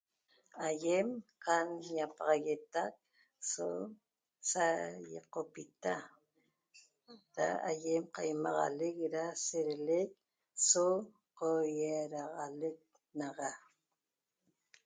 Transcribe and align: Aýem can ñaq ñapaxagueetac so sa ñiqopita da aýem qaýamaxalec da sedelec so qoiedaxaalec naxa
Aýem 0.67 1.09
can 1.43 1.67
ñaq 1.71 1.81
ñapaxagueetac 1.97 2.93
so 3.51 3.65
sa 4.49 4.65
ñiqopita 5.11 5.93
da 7.35 7.47
aýem 7.69 8.03
qaýamaxalec 8.15 8.97
da 9.15 9.23
sedelec 9.47 10.09
so 10.69 10.85
qoiedaxaalec 11.37 12.77
naxa 13.19 13.51